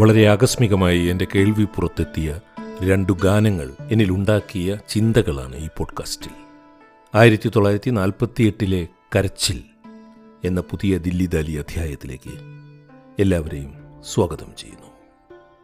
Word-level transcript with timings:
വളരെ 0.00 0.28
ആകസ്മികമായി 0.28 1.06
എന്റെ 1.06 1.26
കേൾവി 1.34 1.64
പുറത്തെത്തിയ 1.64 2.38
രണ്ടു 2.90 3.12
ഗാനങ്ങൾ 3.12 3.70
എന്നിലുണ്ടാക്കിയ 3.90 4.78
ചിന്തകളാണ് 4.88 5.56
ഈ 5.56 5.68
പോഡ്കാസ്റ്റിൽ. 5.78 6.32
ആയിരത്തി 7.14 7.48
തൊള്ളായിരത്തി 7.48 7.90
നാൽപ്പത്തിയെട്ടിലെ 7.90 8.86
കരച്ചിൽ 9.16 9.60
എന്ന 10.44 10.60
പുതിയ 10.60 10.98
ദില്ലി 10.98 11.26
ദാലി 11.26 11.52
അധ്യായത്തിലേക്ക് 11.52 12.30
എല്ലാവരെയും 13.18 13.74
സ്വാഗതം 14.02 14.46
ചെയ്യുന്നു. 14.58 14.86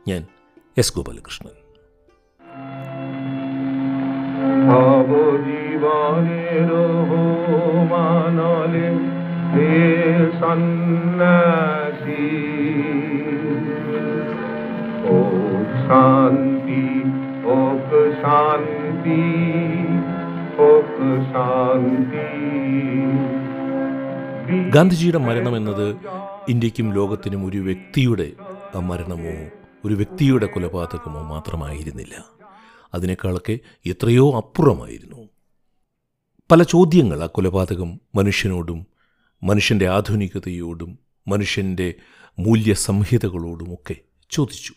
ഞാൻ 0.09 0.27
എസ് 0.79 0.97
ഗോപാലകൃഷ്ണൻ. 0.97 1.53
ভাবো 4.69 5.37
शांति 15.87 16.85
ओक 17.55 17.91
शांति 18.21 19.21
ओक 20.69 20.95
ശാന്തി. 21.29 22.31
ഗാന്ധിജിയുടെ 24.71 25.19
മരണം 25.19 25.57
എന്നത് 25.57 25.97
ഇന്ത്യക്കും 26.49 26.95
ലോകത്തിനും 26.95 27.47
ഒരു 27.47 27.59
വ്യക്തിയുടെ 27.59 28.33
മരണമോ 28.81 29.35
ഒരു 29.85 29.95
വ്യക്തിയുടെ 29.95 30.47
കൊലപാതകമോ 30.47 31.23
മാത്രമായിരുന്നില്ല. 31.23 32.25
അതിനേക്കാളൊക്കെ 32.95 33.59
എത്രയോ 33.87 34.37
അപ്പുറമായിരുന്നു. 34.37 35.29
പല 36.51 36.63
ചോദ്യങ്ങൾ 36.63 37.23
ആ 37.23 37.27
കൊലപാതകം 37.27 38.01
മനുഷ്യനോടും 38.15 38.87
മനുഷ്യന്റെ 39.43 39.89
ആധുനികതയോടും 39.89 40.99
മനുഷ്യന്റെ 41.29 41.95
മൂല്യസംഹിതകളോടുമൊക്കെ 42.39 43.97
ചോദിച്ചു. 44.31 44.75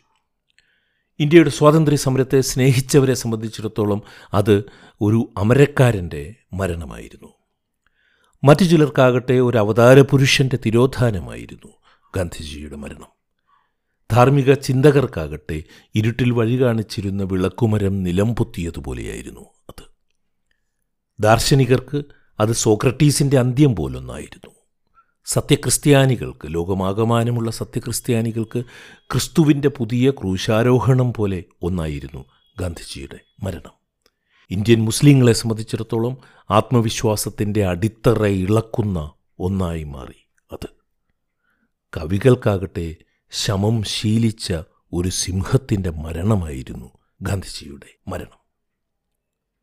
ഇന്ത്യയുടെ 1.20 1.50
സ്വാതന്ത്ര്യ 1.50 1.98
സമരത്തെ 1.98 2.42
സ്നേഹിച്ചവരെ 2.42 3.14
സംബന്ധിച്ചിടത്തോളം 3.14 4.02
അത് 4.34 4.64
ഒരു 5.02 5.34
അമരക്കാരന്റെ 5.38 6.36
മരണമായിരുന്നു. 6.54 7.28
മറ്റു 8.44 8.64
ചിലർക്കാകട്ടെ 8.64 9.34
ഒരു 9.34 9.58
അവതാര 9.58 10.02
പുരുഷന്റെ 10.02 10.58
തിരോധാനമായിരുന്നു 10.66 11.74
ഗാന്ധിജിയുടെ 12.16 12.76
മരണം. 12.76 13.08
ധാർമ്മിക 14.12 14.54
ചിന്തകർക്കാകട്ടെ 14.54 15.64
ഇരുട്ടിൽ 15.96 16.32
വഴി 16.32 16.62
കാണിച്ചിരുന്ന 16.62 17.24
വിളക്കുമരം 17.24 18.04
നിലം 18.04 18.36
പൊത്തിയതുപോലെയായിരുന്നു 18.36 19.42
അത്. 19.42 19.84
ദാർശനികർക്ക് 21.20 22.04
അത് 22.40 22.52
സോക്രട്ടീസിന്റെ 22.52 23.40
അന്ത്യം 23.40 23.76
പോലൊന്നായിരുന്നു. 23.76 24.59
സത്യക്രിസ്ത്യാനികൾക്ക് 25.26 26.48
ലോകമാകമാനമുള്ള 26.48 27.52
സത്യക്രിസ്ത്യാനികൾക്ക് 27.52 28.64
ക്രിസ്തുവിന്റെ 29.12 29.68
പുതിയ 29.68 30.12
ക്രൂശാരോഹണം 30.12 31.14
പോലെ 31.14 31.44
ഒന്നായിരുന്നു 31.62 32.26
ഗാന്ധിജിയുടെ 32.60 33.20
മരണം. 33.44 33.72
ഇന്ത്യൻ 34.52 34.86
മുസ്ലിങ്ങളെ 34.86 35.34
സംബന്ധിച്ചിടത്തോളം 35.34 36.18
ആത്മവിശ്വാസത്തിന്റെ 36.50 37.66
അടിത്തറ 37.66 38.26
ഇളക്കുന്ന 38.26 39.12
ഒന്നായി 39.40 39.84
മാറി 39.84 40.30
അത്. 40.52 40.68
കവികൾക്കാകട്ടെ 41.98 42.96
ശമം 43.32 43.84
ശീലിച്ച 43.84 44.54
ഒരു 44.94 45.10
സിംഹത്തിന്റെ 45.10 45.90
മരണമായിരുന്നു 45.90 46.90
ഗാന്ധിജിയുടെ 47.22 48.00
മരണം. 48.08 48.40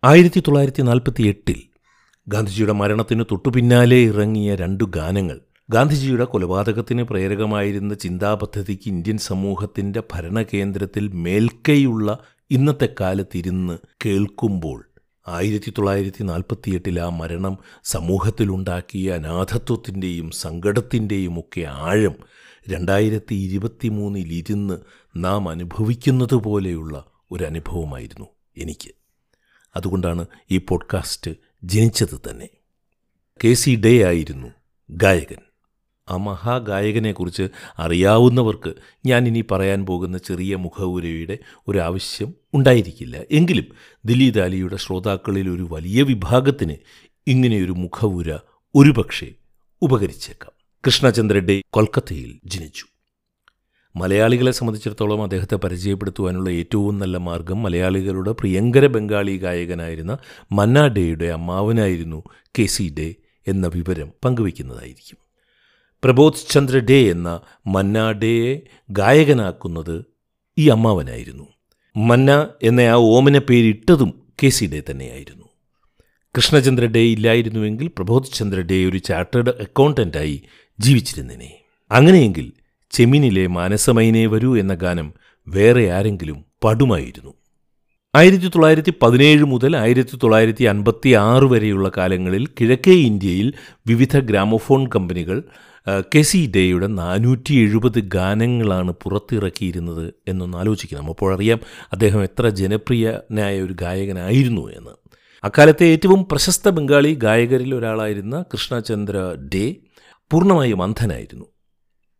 ആയിരത്തി 0.04 0.41
തൊള്ളായിരത്തി 0.41 0.82
നാൽപ്പത്തി 0.82 1.22
എട്ടിൽ 1.22 1.62
ഗാന്ധിജിയുടെ 2.28 2.72
മരണത്തിന് 2.72 3.25
തൊട്ടുപിന്നാലെ 3.25 3.97
ഇറങ്ങിയ 3.97 4.54
രണ്ടു 4.54 4.84
ഗാനങ്ങൾ 4.84 5.45
ഗാന്ധിജിയുടെ 5.71 6.25
കൊലപാതകത്തിന് 6.25 7.03
പ്രേരകമായിരുന്ന 7.03 7.94
ചിന്താപദ്ധതിക്ക് 7.94 8.82
ഇന്ത്യൻ 8.87 9.19
സമൂഹത്തിന്റെ 9.19 10.03
ഭരണകേന്ദ്രത്തിൽ 10.12 11.09
മേൽക്കൈയുള്ള 11.09 12.19
ഇന്നത്തെ 12.50 12.88
കാലത്തിരുന്ന് 13.00 13.78
കേൾക്കുമ്പോൾ 14.05 14.84
ആയിരത്തി 15.28 15.71
തൊള്ളായിരത്തി 15.71 16.22
നാൽപ്പത്തിയെട്ടിൽ 16.22 17.00
ആ 17.00 17.09
മരണം 17.09 17.59
സമൂഹത്തിലുണ്ടാക്കിയ 17.84 19.12
അനാഥത്വത്തിന്റെയും 19.12 20.31
സങ്കടത്തിന്റെയും 20.31 21.41
ഒക്കെ 21.41 21.60
ആഴം 21.60 22.15
രണ്ടായിരത്തി 22.69 23.34
ഇരുപത്തി 23.34 23.88
മൂന്നിലിരുന്ന് 23.88 24.78
നാം 25.16 25.49
അനുഭവിക്കുന്നത് 25.49 26.34
പോലെയുള്ള 26.34 27.05
ഒരു 27.32 27.44
അനുഭവമായിരുന്നു 27.44 28.26
എനിക്ക്. 28.56 28.91
അതുകൊണ്ടാണ് 29.76 30.26
ഈ 30.50 30.59
പോഡ്കാസ്റ്റ് 30.59 31.31
ജനിച്ചത് 31.65 32.21
തന്നെ. 32.31 32.49
കെ 33.44 33.53
സി 33.53 33.82
ഡേ 33.84 34.05
ആയിരുന്നു. 34.05 34.49
ഗായകൻ. 34.91 35.45
ആ 36.09 36.17
മഹാഗായകനെക്കുറിച്ച് 36.17 37.49
അറിയാവുന്നവർക്ക് 37.78 38.75
ഞാൻ 39.06 39.27
ഇനി 39.27 39.44
പറയാൻ 39.50 39.87
പോകുന്ന 39.87 40.19
ചെറിയ 40.19 40.56
മുഖവുരയുടെ 40.56 41.39
ഒരാവശ്യം 41.69 42.34
ഉണ്ടായിരിക്കില്ല. 42.55 43.17
എങ്കിലും 43.31 43.65
ദിലീദാലിയുടെ 44.05 44.37
ദാലിയുടെ 44.37 44.77
ശ്രോതാക്കളിൽ 44.77 45.49
ഒരു 45.49 45.69
വലിയ 45.71 46.03
വിഭാഗത്തിന് 46.03 46.77
ഇങ്ങനെയൊരു 47.27 47.72
മുഖവുര 47.72 48.39
ഒരുപക്ഷെ 48.75 49.33
ഉപകരിച്ചേക്കാം. 49.83 50.53
കൃഷ്ണചന്ദ്ര 50.87 51.39
ഡേ 51.39 51.62
കൊൽക്കത്തയിൽ 51.72 52.41
ജനിച്ചു. 52.44 52.87
മലയാളികളെ 53.97 54.50
സംബന്ധിച്ചിടത്തോളം 54.50 55.23
അദ്ദേഹത്തെ 55.23 55.56
പരിചയപ്പെടുത്തുവാനുള്ള 55.56 56.50
ഏറ്റവും 56.50 56.99
നല്ല 56.99 57.17
മാർഗം 57.17 57.62
മലയാളികളുടെ 57.62 58.33
പ്രിയങ്കര 58.33 58.87
ബംഗാളി 58.87 59.38
ഗായകനായിരുന്ന 59.38 60.19
മന്ന 60.53 60.87
ഡേയുടെ 60.87 61.27
അമ്മാവനായിരുന്നു 61.27 62.23
കെ 62.59 62.67
സി 62.67 62.94
ഡേ 62.99 63.15
എന്ന 63.49 63.67
വിവരം 63.67 64.12
പങ്കുവയ്ക്കുന്നതായിരിക്കും. 64.25 65.25
പ്രബോധ് 66.04 66.52
ചന്ദ്ര 66.52 66.78
ഡേ 66.78 67.10
എന്ന 67.10 67.40
മന്ന 67.66 68.12
ഡേയെ 68.12 68.60
ഗായകനാക്കുന്നത് 68.90 70.04
ഈ 70.58 70.68
അമ്മാവനായിരുന്നു. 70.68 71.44
മന്ന 71.96 72.48
എന്ന 72.62 72.80
ആ 72.80 72.94
ഓമന 72.94 73.38
പേരിട്ടതും 73.38 74.14
കെ 74.42 74.48
സി 74.48 74.66
ഡേ 74.66 74.82
തന്നെയായിരുന്നു. 74.90 75.46
കൃഷ്ണചന്ദ്ര 76.36 76.86
ഡേ 76.86 77.00
ഇല്ലായിരുന്നുവെങ്കിൽ 77.00 77.86
പ്രബോധ് 77.86 78.32
ചന്ദ്ര 78.32 78.60
ഡേ 78.60 78.84
ഒരു 78.84 78.98
ചാർട്ടേഡ് 78.98 79.50
അക്കൗണ്ടന്റായി 79.50 80.42
ജീവിച്ചിരുന്നേനെ. 80.80 81.60
അങ്ങനെയെങ്കിൽ 81.90 82.52
ചെമിനിലെ 82.90 83.46
മാനസമൈനേ 83.46 84.26
വരൂ 84.26 84.56
എന്ന 84.56 84.74
ഗാനം 84.74 85.14
വേറെ 85.48 85.90
ആരെങ്കിലും 85.90 86.44
പടുമായിരുന്നു. 86.64 87.34
ആയിരത്തി 88.14 88.46
തൊള്ളായിരത്തി 88.46 88.92
പതിനേഴ് 89.02 89.44
മുതൽ 89.44 89.76
ആയിരത്തി 89.76 90.16
തൊള്ളായിരത്തി 90.16 90.64
അൻപത്തി 90.64 91.08
ആറ് 91.08 91.44
വരെയുള്ള 91.44 91.90
കാലങ്ങളിൽ 91.96 92.46
കിഴക്കേ 92.46 92.92
ഇന്ത്യയിൽ 92.92 93.52
വിവിധ 93.86 94.18
ഗ്രാമോഫോൺ 94.18 94.86
കമ്പനികൾ 94.86 95.42
കെ 95.88 96.22
സി 96.22 96.52
ഡേയുടെ 96.56 96.86
നാനൂറ്റി 96.86 97.54
എഴുപത് 97.54 98.00
ഗാനങ്ങളാണ് 98.00 98.92
പുറത്തിറക്കിയിരുന്നത് 98.92 100.14
എന്നൊന്ന് 100.28 100.58
ആലോചിക്കണം. 100.58 101.08
അപ്പോൾ 101.08 101.34
അറിയാം 101.34 101.60
അദ്ദേഹം 101.92 102.22
എത്ര 102.22 102.48
ജനപ്രിയനായ 102.48 103.60
ഒരു 103.60 103.72
ഗായകനായിരുന്നു 103.72 104.69
എന്ന്. 104.69 104.91
അക്കാലത്തെ 105.44 105.84
ഏറ്റവും 105.84 106.25
പ്രശസ്ത 106.25 106.69
ബംഗാളി 106.69 107.14
ഗായകരിൽ 107.14 107.75
ഒരാളായിരുന്ന 107.75 108.44
കൃഷ്ണചന്ദ്ര 108.52 109.16
ഡേ 109.54 109.75
പൂർണമായും 110.30 110.82
അന്ധനായിരുന്നു. 110.82 111.44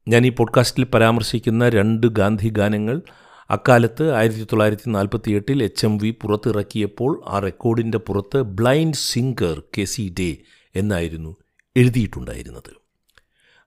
ഞാൻ 0.09 0.27
ഈ 0.27 0.29
പോഡ്കാസ്റ്റിൽ 0.29 0.85
പരാമർശിക്കുന്ന 0.85 1.69
രണ്ട് 1.69 2.07
ഗാന്ധി 2.07 2.49
ഗാനങ്ങൾ 2.49 3.03
അക്കാലത്ത് 3.51 4.13
ആയിരത്തി 4.13 4.45
തൊള്ളായിരത്തി 4.45 4.91
നാൽപ്പത്തി 4.91 5.31
എട്ടിൽ 5.31 5.63
എച്ച് 5.63 5.87
എം 5.87 5.99
വി 5.99 6.11
പുറത്തിറക്കിയപ്പോൾ 6.11 7.23
ആ 7.29 7.39
റെക്കോർഡിന്റെ 7.39 7.99
പുറത്ത് 7.99 8.43
blind 8.43 8.95
singer 8.95 9.63
K 9.79 9.85
C 9.85 10.15
Dey 10.19 10.37
എന്നായിരുന്നു 10.75 11.37
എഴുതിയിട്ടുണ്ടായിരുന്നത്. 11.77 12.86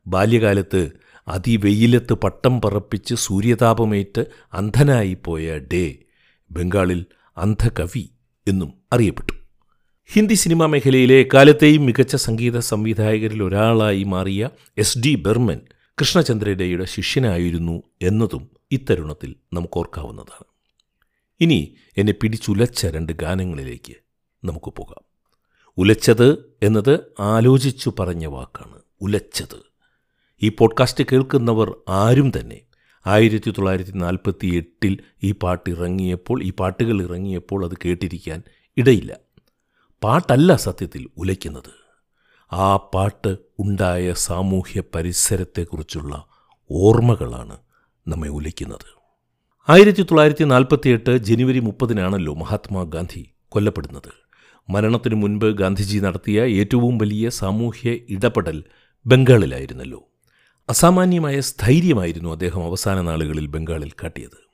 ബാല്യകാലത്ത് 0.09 0.91
അതിവെയിലത്ത് 1.27 2.13
പട്ടം 2.13 2.61
പറപ്പിച്ച് 2.61 3.15
സൂര്യതാപമേറ്റ് 3.15 4.25
അന്ധനായിപ്പോയ 4.53 5.57
ഡേ 5.73 5.97
ബംഗാളിൽ 6.51 7.06
അന്ധകവി 7.38 8.09
എന്നും 8.47 8.73
അറിയപ്പെട്ടു. 8.94 9.33
ഹിന്ദി 10.13 10.33
സിനിമാ 10.33 10.65
മേഖലയിലെ 10.65 11.25
കാലത്തെയും 11.33 11.85
മികച്ച 11.85 12.15
സംഗീത 12.15 12.59
സംവിധായകരിൽ 12.59 13.44
ഒരാളായി 13.44 14.03
മാറിയ 14.03 14.50
എസ് 14.77 15.00
ഡി 15.00 15.15
ബെർമൻ 15.15 15.59
കൃഷ്ണചന്ദ്രയുടെയുടെ 16.01 16.85
ശിഷ്യനായിരുന്നു 16.85 17.83
എന്നതും 18.01 18.50
ഇത്തരുണത്തിൽ 18.71 19.35
നമുക്ക് 19.53 19.79
ഓർക്കാവുന്നതാണ് 19.79 20.45
ഇനി 21.39 21.75
എന്നെ 21.97 22.13
പിടിച്ചുലച്ച 22.13 22.85
രണ്ട് 22.85 23.13
ഗാനങ്ങളിലേക്ക് 23.13 23.94
നമുക്ക് 24.44 24.73
പോകാം. 24.75 25.03
ഉലച്ചത് 25.77 26.55
എന്നത് 26.63 27.00
ആലോചിച്ചു 27.19 27.94
പറഞ്ഞ 28.00 28.25
വാക്കാണ്. 28.25 28.81
ഉലച്ചത്. 29.01 29.69
ഈ 30.44 30.50
പോഡ്കാസ്റ്റ് 30.50 31.03
കേൾക്കുന്നവർ 31.12 31.75
ആരും 31.89 32.31
തന്നെ. 32.39 32.62
ആയിരത്തി 33.07 33.51
തൊള്ളായിരത്തി 33.51 33.91
നാൽപ്പത്തി 33.95 34.56
എട്ടിൽ 34.56 34.97
ഈ 35.24 35.31
പാട്ട് 35.31 35.69
ഇറങ്ങിയപ്പോൾ 35.69 36.44
ഈ 36.44 36.51
പാട്ടുകൾ 36.51 37.01
ഇറങ്ങിയപ്പോൾ 37.01 37.65
അത് 37.65 37.71
കേട്ടിരിക്കാൻ 37.86 38.41
ഇടയില്ല. 38.77 39.18
പാട്ടല്ല 40.03 40.56
സത്യത്തിൽ 40.56 41.07
ഉലയ്ക്കുന്നത്. 41.18 41.89
ആ 42.53 42.77
പാട്ട് 42.77 43.38
ഉണ്ടായ 43.59 44.13
സാമൂഹ്യ 44.13 44.83
പരിസരത്തെക്കുറിച്ചുള്ള 44.95 46.25
ഓർമ്മകളാണ് 46.71 47.57
നമ്മെ 48.07 48.30
ഉലയ്ക്കുന്നത്. 48.30 49.00
ആയിരത്തി 49.69 50.01
തൊള്ളായിരത്തി 50.01 50.44
നാൽപ്പത്തിയെട്ട് 50.44 51.18
ജനുവരി 51.18 51.59
മുപ്പതിനാണല്ലോ 51.59 52.33
മഹാത്മാഗാന്ധി 52.33 53.30
കൊല്ലപ്പെടുന്നത്. 53.50 54.13
മരണത്തിനു 54.69 55.15
മുൻപ് 55.15 55.45
ഗാന്ധിജി 55.45 56.00
നടത്തിയ 56.00 56.41
ഏറ്റവും 56.41 56.97
വലിയ 56.97 57.30
സാമൂഹ്യ 57.30 57.91
ഇടപെടൽ 58.09 58.63
ബംഗാളിലായിരുന്നല്ലോ. 59.06 60.08
അസാമാന്യമായ 60.69 61.39
സ്ഥൈര്യമായിരുന്നു 61.39 62.30
അദ്ദേഹം 62.30 62.66
അവസാന 62.66 63.01
നാളുകളിൽ 63.01 63.48
ബംഗാളിൽ 63.48 63.92
കാട്ടിയത്. 64.04 64.50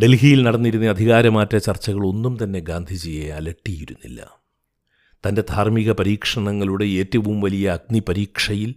ഡൽഹിയിൽ 0.00 0.42
നടന്നിരുന്ന 0.42 0.86
അധികാരമാറ്റ 0.86 1.56
ചർച്ചകളൊന്നും 1.56 2.38
തന്നെ 2.42 2.60
ഗാന്ധിജിയെ 2.60 3.30
അലട്ടിയിരുന്നില്ല. 3.30 4.44
തന്റെ 5.26 5.44
ധാർമ്മിക 5.50 5.92
പരീക്ഷണങ്ങളുടെ 5.92 6.84
ഏറ്റവും 6.84 7.40
വലിയ 7.40 7.68
അഗ്നി 7.68 7.98
പരീക്ഷയിൽ 7.98 8.74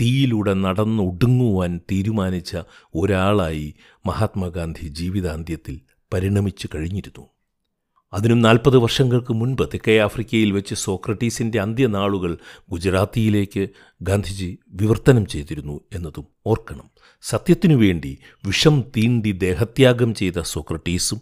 തീയിലൂടെ 0.00 0.54
നടന്നൊടുങ്ങുവാൻ 0.54 1.80
തീരുമാനിച്ച 1.90 2.56
ഒരാളായി 2.94 3.74
മഹാത്മാഗാന്ധി 4.06 4.88
ജീവിതാന്ത്യത്തിൽ 4.88 5.80
പരിണമിച്ചു 6.12 6.68
കഴിഞ്ഞിരുന്നു. 6.74 7.37
അതിനും 8.12 8.40
നാൽപ്പത് 8.40 8.76
വർഷങ്ങൾക്ക് 8.76 9.32
മുൻപ് 9.32 9.62
തെക്കേ 9.62 9.98
ആഫ്രിക്കയിൽ 9.98 10.50
വെച്ച് 10.50 10.74
സോക്രട്ടീസിന്റെ 10.74 11.60
അന്ത്യനാളുകൾ 11.60 12.38
ഗുജറാത്തിയിലേക്ക് 12.70 13.68
ഗാന്ധിജി 14.02 14.58
വിവർത്തനം 14.68 15.26
ചെയ്തിരുന്നു 15.26 15.80
എന്നതും 15.94 16.26
ഓർക്കണം. 16.46 16.90
സത്യത്തിനു 17.22 17.74
വേണ്ടി 17.74 18.18
വിഷം 18.46 18.84
തീണ്ടി 18.96 19.32
ദേഹത്യാഗം 19.32 20.14
ചെയ്ത 20.14 20.40
സോക്രട്ടീസും 20.40 21.20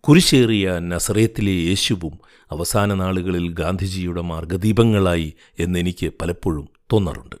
കുരിശേറിയ 0.00 0.78
നസറേത്തിലെ 0.78 1.52
യേശുവും 1.52 2.18
അവസാന 2.50 2.94
നാളുകളിൽ 2.94 3.52
ഗാന്ധിജിയുടെ 3.52 4.20
മാർഗദീപങ്ങളായി 4.20 5.34
എന്നെനിക്ക് 5.58 6.12
പലപ്പോഴും 6.22 6.68
തോന്നാറുണ്ട്. 6.92 7.36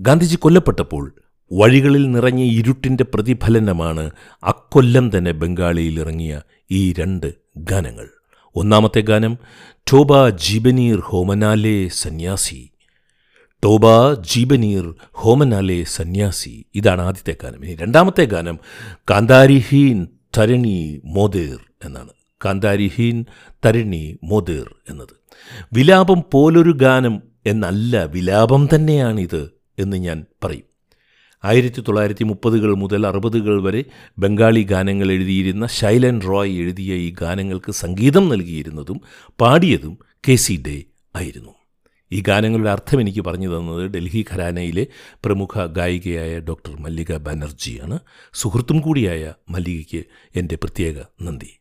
ഗാന്ധിജി 0.00 0.36
കൊല്ലപ്പെട്ടപ്പോൾ 0.36 1.12
വഴികളിൽ 1.52 2.10
നിറഞ്ഞ 2.10 2.42
ഇരുട്ടിന്റെ 2.42 3.04
പ്രതിഫലനമാണ് 3.04 4.10
അക്കൊല്ലം 4.44 5.18
തന്നെ 5.18 5.30
ബംഗാളിയിൽ 5.32 6.00
ഇറങ്ങിയ 6.00 6.40
ഈ 6.70 6.92
രണ്ട് 6.92 7.39
ഗാനങ്ങൾ. 7.56 8.08
ഒന്നാമത്തെ 8.56 9.00
ഗാനം 9.00 9.38
ടോബ 9.78 10.28
ജീബനീർ 10.28 11.00
ഹോമനാലെ 11.00 11.88
സന്യാസി. 11.88 12.70
ടോബ 13.64 14.14
ജീബനീർ 14.20 14.94
ഹോമനാലെ 15.12 15.84
സന്യാസി. 15.84 16.64
ഇതാണ് 16.74 17.02
ആദ്യത്തെ 17.02 17.36
ഗാനം. 17.42 17.64
ഇനി 17.64 17.74
രണ്ടാമത്തെ 17.74 18.24
ഗാനം 18.24 18.58
കാന്താരിഹീൻ 19.10 20.06
തരണി 20.38 21.00
മോദേർ 21.04 21.58
എന്നാണ്. 21.84 22.08
കാന്താരിഹീൻ 22.44 23.24
തരണി 23.66 24.18
മോദേർ 24.24 24.74
എന്നത്. 24.90 25.14
വിലാപം 25.72 26.24
പോലൊരു 26.32 26.70
ഗാനം 26.70 27.22
എന്നല്ല 27.46 28.04
വിലാപം 28.04 28.68
തന്നെയാണിത് 28.74 29.50
എന്ന് 29.78 29.96
ഞാൻ 29.96 30.24
പറയും. 30.44 30.69
ആയിരത്തി 31.44 31.80
തൊള്ളായിരത്തി 31.80 32.24
മുപ്പതുകൾ 32.24 32.74
മുതൽ 32.74 33.06
അറുപതുകൾ 33.06 33.62
വരെ 33.62 33.84
ബംഗാളി 34.18 34.62
ഗാനങ്ങൾ 34.62 35.12
എഴുതിയിരുന്ന 35.12 35.66
ശൈലൻ 35.66 36.20
റോയ് 36.20 36.58
എഴുതിയ 36.58 36.94
ഈ 36.94 37.14
ഗാനങ്ങൾക്ക് 37.20 37.72
സംഗീതം 37.72 38.28
നൽകിയിരുന്നതും 38.28 39.00
പാടിയതും 39.40 39.98
കെ 40.28 40.34
സി 40.34 40.62
ഡേ 40.66 40.82
ആയിരുന്നു. 41.16 41.50
ഈ 42.12 42.22
ഗാനങ്ങളുടെ 42.22 42.70
അർത്ഥം 42.70 43.00
എനിക്ക് 43.00 43.20
പറഞ്ഞു 43.20 43.48
തന്നത് 43.48 43.90
ഡൽഹി 43.90 44.24
ഖരാനയിലെ 44.32 44.86
പ്രമുഖ 45.24 45.66
ഗായികയായ 45.66 46.38
ഡോക്ടർ 46.38 46.80
മല്ലിക 46.80 47.16
ബാനർജിയാണ്. 47.16 47.98
സുഹൃത്തും 48.34 48.80
കൂടിയായ 48.80 49.32
മല്ലികയ്ക്ക് 49.50 50.04
എന്റെ 50.36 50.56
പ്രത്യേക 50.56 50.94
നന്ദി. 51.22 51.52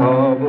ভাব 0.00 0.42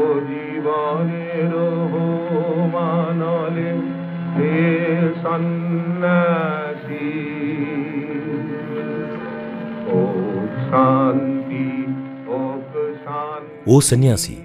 ഓ 13.68 13.80
സന്യാസി 13.80 14.38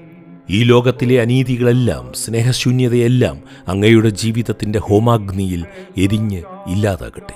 ഈ 0.50 0.62
ലോകത്തിലെ 0.62 1.20
അനീതികളെല്ലാം 1.20 2.12
സ്നേഹശൂന്യതയെല്ലാം 2.12 3.40
അങ്ങയുടെ 3.68 4.08
ജീവിതത്തിന്റെ 4.08 4.78
ഹോമാഗ്നിയിൽ 4.78 5.66
എരിഞ്ഞ് 5.96 6.42
ഇല്ലാതാകട്ടെ. 6.66 7.34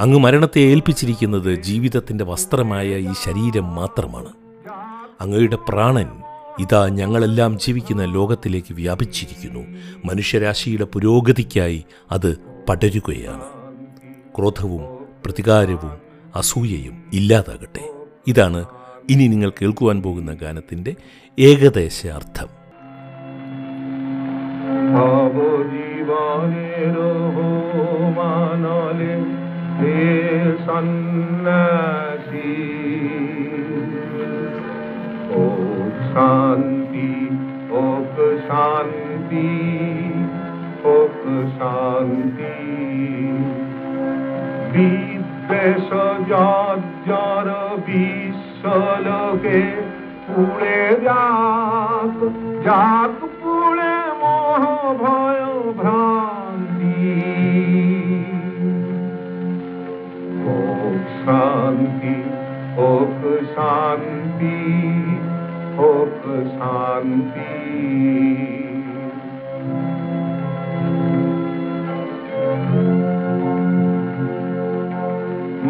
അങ്ങ് 0.00 0.18
മരണത്തെ 0.18 0.60
ഏൽപ്പിച്ചിരിക്കുന്നത് 0.60 1.54
ജീവിതത്തിന്റെ 1.54 2.24
വസ്ത്രമായ 2.24 2.88
ഈ 2.88 3.12
ശരീരം 3.24 3.74
മാത്രമാണ്. 3.74 4.32
അങ്ങയുടെ 5.20 5.56
പ്രാണൻ 5.68 6.08
ഇതാ 6.58 6.88
ഞങ്ങളെല്ലാം 6.88 7.58
ജീവിക്കുന്ന 7.58 8.04
ലോകത്തിലേക്ക് 8.04 8.74
വ്യാപിച്ചിരിക്കുന്നു. 8.74 9.60
മനുഷ്യരാശിയുടെ 10.04 10.84
പുരോഗതിക്കായി 10.84 11.84
അത് 12.10 12.38
പടരുകയാണ്. 12.68 13.59
ക്രോധവും 14.38 15.06
പ്രതികാരവും 15.24 15.92
അസൂയയും 16.36 17.04
ഇല്ലാതാകട്ടെ. 17.12 17.90
ഇതാണ് 18.26 18.64
ഇനി 19.10 19.26
നിങ്ങൾ 19.26 19.50
കേൾക്കുവാൻ 19.50 20.02
പോകുന്ന 20.02 20.34
ഗാനത്തിന്റെ 20.34 20.94
ഏകദേശ 21.38 22.06
അർത്ഥം. 22.06 22.48
ভাব 24.94 25.60
শান্তি 61.18 62.16
হোক 62.76 63.20
শান্তি 63.54 64.58
হোক 65.76 66.22
শান্তি। 66.58 67.52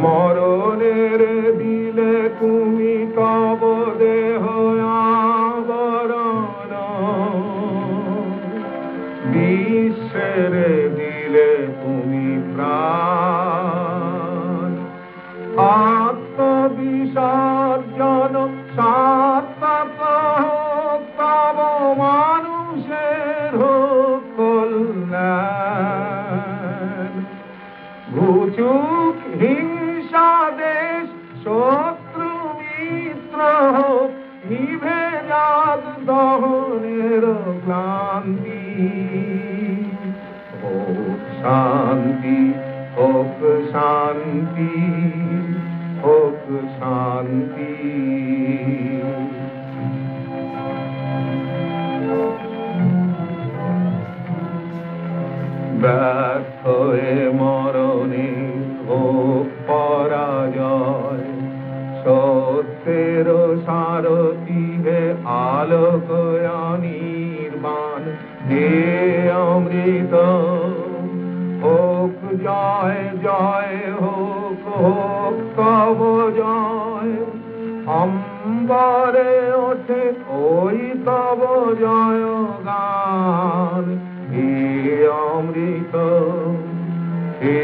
মরণের 0.02 1.20
দিলে 1.58 1.79
शांती 43.72 44.68
होक 46.02 46.48
शांती। 46.78 49.00
জয় 72.61 73.02
জয় 73.25 73.76
হোক 74.00 74.62
হোক 74.81 75.37
কব 75.59 76.00
জয়। 76.38 77.14
অম্বরে 77.99 79.35
ওঠে 79.67 80.05
ওই 80.40 80.79
তব 81.07 81.40
জয় 81.81 82.25
গান। 82.67 83.85
হে 84.33 84.52
অমৃত 85.26 85.95
হে 87.40 87.61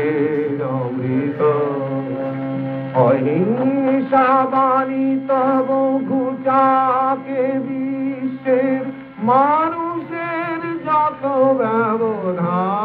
অমৃত, 0.76 1.41
অহিংসা 3.05 4.29
বাণী 4.53 5.09
তব 5.29 5.69
ঘুচাকে 6.09 7.43
বিশ্বের 7.67 8.85
মানুষের 9.23 10.61
যত 10.87 11.23
ব্যবধান। 11.61 12.75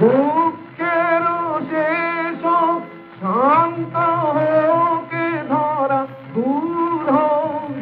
দুঃখের 0.01 1.25
শেষ 1.71 2.43
শান্ত 3.21 3.97
হোক 4.37 5.11
ধরা, 5.49 6.07
দূর 6.35 7.07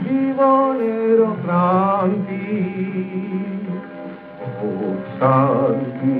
জীবনের 0.04 1.18
ক্রান্তি। 1.44 2.46
শান্তি, 5.20 6.16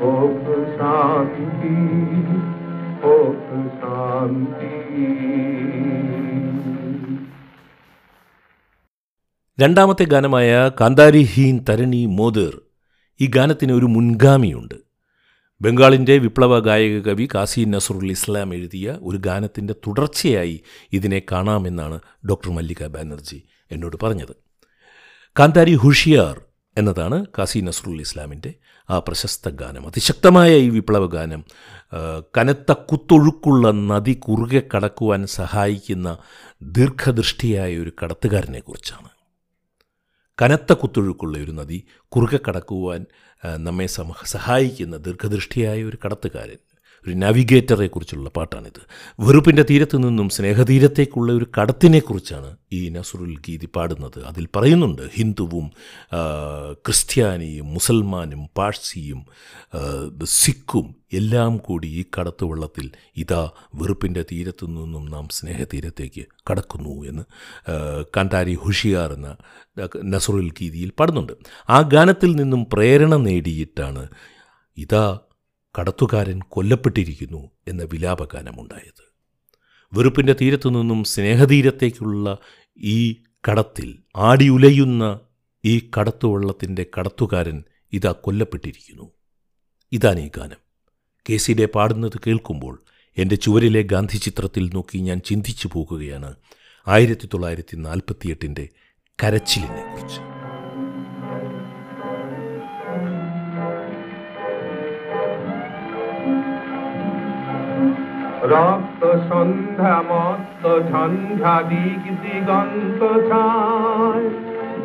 হোক 0.00 0.44
শান্তি। 0.78 1.76
പോക്ക് 3.02 3.60
ശാന്തി. 3.80 4.70
രണ്ടാമത്തെ 9.60 10.04
ഗാനമായ 10.04 10.70
കാന്താരി 10.80 11.22
ഹീൻ 11.22 11.64
തരണി 11.68 12.06
മോതിർ 12.06 12.60
ഈ 13.20 13.26
ഗാനത്തിന് 13.26 13.72
ഒരു 13.72 13.86
മുൻഗാമിയുണ്ട്. 13.86 14.74
ബംഗാളിന്റെ 15.60 16.18
വിപ്ലവ 16.18 16.60
ഗായക 16.60 17.00
കവി 17.00 17.28
കാസി 17.34 17.60
നസറുൽ 17.60 18.10
ഇസ്ലാം 18.10 18.54
എഴുതിയ 18.54 18.98
ഒരു 19.02 19.16
ഗാനത്തിന്റെ 19.16 19.72
തുടർച്ചയായി 19.72 20.62
ഇതിനെ 20.92 21.22
കാണാമെന്നാണ് 21.32 22.00
ഡോക്ടർ 22.28 22.50
മല്ലിക 22.50 22.86
ബാനർജി 22.86 23.44
എന്നോട് 23.70 23.96
പറഞ്ഞത്. 24.02 24.34
കാന്താരി 25.38 25.74
ഹുഷിയാർ 25.74 26.40
എന്നതാണ് 26.78 27.26
കാസി 27.38 27.58
നസറുൽ 27.58 28.00
ഇസ്ലാമിന്റെ 28.00 28.54
ആ 28.90 28.98
പ്രശസ്ത 28.98 29.48
ഗാനം. 29.48 29.86
അതിശക്തമായ 29.86 30.56
ഈ 30.56 30.68
വിപ്ലവ 30.68 31.06
ഗാനം 31.06 31.44
കനത്ത 32.38 32.72
കുത്തൊഴുക്കുള്ള 32.72 33.70
നദി 33.70 34.14
കുറുകെ 34.20 34.62
കടക്കുവാൻ 34.74 35.26
സഹായിക്കുന്ന 35.26 36.18
ദീർഘദൃഷ്ടിയായ 36.62 37.78
ഒരു 37.78 37.92
കടത്തുകാരനെക്കുറിച്ചാണ് 38.02 39.10
കനത്ത 40.38 40.72
കുത്തൊഴുക്കുള്ള 40.72 41.38
ഒരു 41.38 41.52
നദി 41.52 41.78
കുറുകെ 42.08 42.40
കടക്കുവാൻ 42.48 43.06
നമ്മെ 43.56 43.86
സഹായിക്കുന്ന 44.24 44.96
ദീർഘദൃഷ്ടിയായ 44.96 45.82
ഒരു 45.82 45.98
കടത്തുകാരൻ. 46.04 46.60
ഒരു 47.06 47.14
നാവിഗേറ്ററെ 47.14 47.86
കുറിച്ചുള്ള 47.86 48.28
പാട്ടാണിത്. 48.28 48.80
വെറുപ്പിന്റെ 49.20 49.64
തീരത്തു 49.70 49.96
നിന്നും 49.96 50.28
സ്നേഹതീരത്തേക്കുള്ള 50.28 51.32
ഒരു 51.32 51.46
കടത്തിനെക്കുറിച്ചാണ് 51.58 52.56
ഈ 52.72 52.88
നസുറുൽ 52.88 53.36
ഗീതി 53.36 53.68
പാടുന്നത്. 53.76 54.18
അതിൽ 54.24 54.48
പറയുന്നുണ്ട് 54.56 55.02
ഹിന്ദുവും 55.14 55.70
ക്രിസ്ത്യാനിയും 56.86 57.66
മുസൽമാനും 57.74 58.42
പാഴ്സിയും 58.58 59.20
സിഖും 60.24 60.94
എല്ലാം 61.12 61.56
കൂടി 61.56 61.86
ഈ 61.86 62.04
കടത്തുവള്ളത്തിൽ 62.18 62.90
ഇതാ 63.16 63.50
വെറുപ്പിന്റെ 63.74 64.24
തീരത്തു 64.32 64.66
നിന്നും 64.66 65.06
നാം 65.06 65.28
സ്നേഹതീരത്തേക്ക് 65.32 66.24
കടക്കുന്നു 66.50 66.94
എന്ന് 67.04 67.24
കാന്താരി 68.16 68.54
ഹുഷിയാർ 68.64 69.12
എന്ന 69.12 69.36
നസറുൽ 70.04 70.50
ഗീതിയിൽ 70.50 70.92
പാടുന്നുണ്ട്. 71.00 71.32
ആ 71.70 71.80
ഗാനത്തിൽ 71.80 72.30
നിന്നും 72.36 72.66
പ്രേരണ 72.72 73.16
നേടിയിട്ടാണ് 73.16 74.08
ഇതാ 74.76 75.18
കടത്തുകാരൻ 75.78 76.40
കൊല്ലപ്പെട്ടിരിക്കുന്നു 76.48 77.50
എന്ന 77.68 77.82
വിലാപഗാനമുണ്ടായത്. 77.82 79.10
വെറുപ്പിന്റെ 79.92 80.34
തീരത്തു 80.40 80.68
നിന്നും 80.68 81.04
സ്നേഹതീരത്തേക്കുള്ള 81.04 82.38
ഈ 82.78 83.12
കടത്തിൽ 83.48 83.98
ആടി 84.16 84.48
ഉലയുന്ന 84.48 85.20
ഈ 85.64 85.90
കടത്തുവള്ളത്തിന്റെ 85.98 86.86
കടത്തുകാരൻ 86.98 87.64
ഇതാ 87.92 88.14
കൊല്ലപ്പെട്ടിരിക്കുന്നു. 88.20 89.10
ഇതാണ് 89.92 90.20
ഈ 90.20 90.30
ഗാനം. 90.36 90.56
കെ 91.30 91.36
സിയുടെ 91.36 91.64
പാടുന്നത് 91.64 92.20
കേൾക്കുമ്പോൾ 92.26 92.82
എന്റെ 93.18 93.36
ചുവരിലെ 93.36 93.82
ഗാന്ധി 93.82 94.16
ചിത്രത്തിൽ 94.16 94.70
നോക്കി 94.74 94.98
ഞാൻ 94.98 95.20
ചിന്തിച്ചു 95.20 95.68
പോകുകയാണ്. 95.72 96.34
ആയിരത്തി 96.88 97.26
തൊള്ളായിരത്തി 97.26 97.76
നാൽപ്പത്തിയെട്ടിന്റെ 97.76 98.68
കരച്ചിലിനെ 99.22 100.29
রক্ত 108.42 109.18
সন্ধ্যা 109.28 110.02
মত্ত 110.08 110.80
ঝঞ্ঝা 110.92 111.62
দিক 111.62 112.02
দিগন্ত 112.22 113.02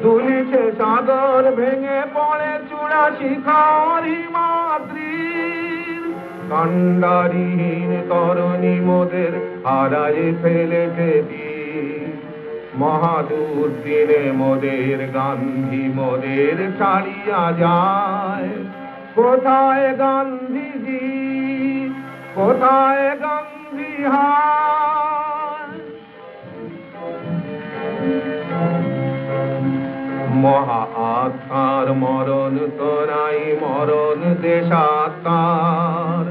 দুলিছে 0.01 0.71
সাগর 0.77 1.51
ভেঙে 1.55 2.01
পড়ে 2.13 2.59
চূড়া 2.69 3.11
শিখরি 3.19 4.23
মাতৃর 4.31 6.13
কাণ্ডারিহীন 6.49 8.01
তরণী 8.09 8.79
মোদের 8.79 9.63
হারায় 9.65 10.33
ফেলেছে 10.41 11.23
মহাদূর 12.77 13.71
দিনে 13.83 14.31
মোদের 14.31 15.11
গান্ধী 15.13 15.89
মোদের 15.95 16.71
ছাড়িয়া 16.77 17.53
যায়। 17.53 18.49
কোথায় 19.15 19.97
গান্ধীজি? 19.97 21.05
কোথায় 22.35 23.09
গান্ধী 23.09 23.44
মহা 30.35 30.81
আত্মার 30.95 31.93
মরণ, 31.93 32.57
তোরাই 32.77 33.57
মরণ, 33.61 34.35
দেশাত্মার। 34.41 36.25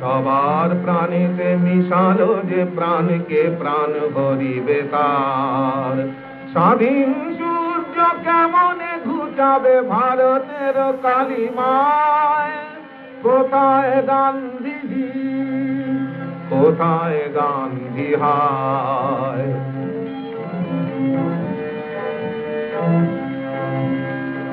সবার 0.00 0.76
প্রাণীতে 0.82 1.56
মিশালো 1.56 2.42
যে 2.48 2.66
প্রাণকে 2.76 3.50
প্রাণ 3.58 4.08
ভরিবে 4.14 4.82
তার। 4.90 6.08
স্বাধীন 6.52 7.14
সূর্য 7.38 8.02
কেমনে 8.24 8.98
ঘুচাবে 9.04 9.82
ভারতের 9.82 11.02
কালিমায়? 11.02 12.58
কোথায় 13.22 14.02
গান্ধীজি 14.02 15.35
কোথায় 16.50 17.20
গান্ধী 17.34 18.14
হায়? 18.14 19.46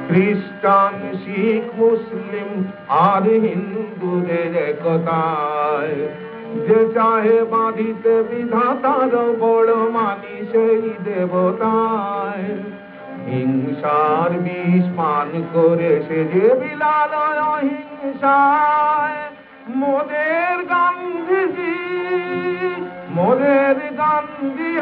খ্রিস্টান, 0.07 1.17
শিখ, 1.17 1.79
মুসলিম 1.79 2.49
আর 2.89 3.21
হিন্দুদের 3.21 4.51
একতায় 4.69 5.95
যে 6.67 6.79
চাহে 6.93 7.43
বাঁধিতে 7.43 8.23
বিধাতার 8.23 9.13
বড় 9.39 9.75
মানি 9.75 10.35
সেই 10.51 10.93
দেবতায়। 11.05 12.47
হিংসার 13.27 14.31
বিষ 14.39 14.85
পান 14.97 15.29
করে 15.53 15.91
সে 16.07 16.25
যে 16.25 16.47
বিলাল 16.55 17.13
অহিংসায়। 17.39 19.32
মোদের 19.71 20.57
গান্ধীজি, 20.69 21.75
মোদের 23.09 23.77
গান্ধী 23.97 24.73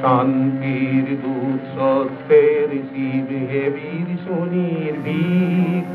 শান্তির 0.00 1.06
দূত 1.22 1.62
সত্যের 1.74 2.70
শিব 2.88 3.28
হে 3.50 3.64
বীর 3.70 4.08
ভিক 5.02 5.88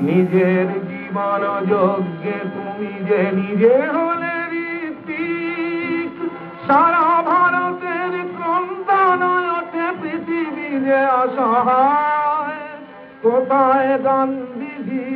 নিজের 0.00 0.68
জীবন 0.88 1.42
যজ্ঞে 1.70 2.38
তুমি 2.54 2.92
যে 3.08 3.22
নিজে 3.32 3.76
হলে 3.92 4.38
সারা 6.66 7.07
যে 10.88 11.06
অসহায়? 11.06 12.58
কোথায় 13.22 13.98
গান্ধীজি? 13.98 15.08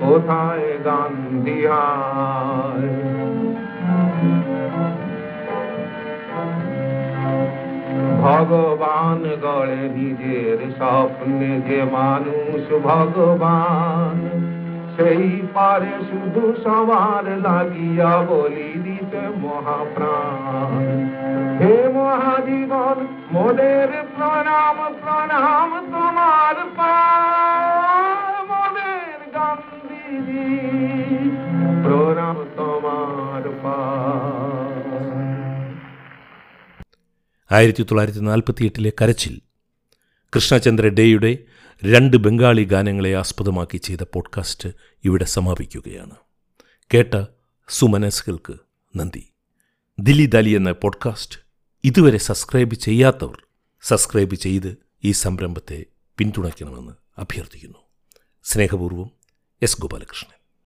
কোথায় 0.00 0.84
গান্ধী 0.84 1.66
ভগবান 8.22 9.36
গড়ে 9.42 9.76
নিজের 9.76 10.70
স্বপ্নে 10.76 11.60
যে 11.60 11.84
মানুষ 11.92 12.82
ভগবান, 12.82 14.16
সেই 14.96 15.42
পারে 15.54 16.04
শুধু 16.10 16.54
সবার 16.64 17.38
লাগিয়া 17.38 18.24
বলি 18.28 18.72
দিতে 18.84 19.20
মহাপ্রাণ। 19.42 21.08
হে 21.60 21.88
মহাজীবন 21.94 23.06
মোদের 23.32 24.07
প্রণাম 24.57 24.77
প্রণাম 25.01 25.71
তোমার 25.91 26.57
পার 26.77 28.29
মোদের 28.49 29.19
গান্ধীজি 29.35 30.47
প্রণাম 31.83 32.37
তোমার 32.57 33.45
পার 33.63 34.71
ആയിരത്തി 37.49 37.83
തൊള്ളായിരത്തി 37.83 38.19
നാൽപ്പത്തി 38.19 38.65
എട്ടിലെ 38.65 38.91
കരച്ചിൽ 39.01 39.35
കൃഷ്ണചന്ദ്ര 40.33 40.87
ഡേയുടെ 40.89 41.31
രണ്ട് 41.83 42.17
ബംഗാളി 42.17 42.65
ഗാനങ്ങളെ 42.65 43.13
ആസ്പദമാക്കി 43.15 43.77
ചെയ്ത 43.77 44.03
പോഡ്കാസ്റ്റ് 44.13 44.69
ഇവിടെ 45.03 45.25
സമാപിക്കുകയാണ് 45.25 46.15
കേട്ട 46.91 47.13
സുമനസ്കൾക്ക് 47.69 48.55
നന്ദി 48.93 49.25
ദില്ലി 49.97 50.25
ദാലി 50.25 50.49
എന്ന 50.49 50.71
പോഡ്കാസ്റ്റ് 50.83 51.39
ഇതുവരെ 51.83 52.17
സബ്സ്ക്രൈബ് 52.17 52.75
ചെയ്യാത്തവർ 52.75 53.39
സബ്സ്ക്രൈബ് 53.82 54.34
ചെയ്ത് 54.34 54.76
ഈ 55.04 55.12
സംരംഭത്തെ 55.12 55.84
പിന്തുണയ്ക്കണമെന്ന് 56.18 56.92
അഭ്യർത്ഥിക്കുന്നു. 57.18 57.78
സ്നേഹപൂർവം 58.44 59.10
എസ് 59.62 59.80
ഗോപാലകൃഷ്ണൻ. 59.80 60.37